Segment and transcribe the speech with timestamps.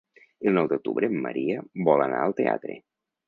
[0.45, 2.79] El nou d'octubre en Maria vol anar al teatre.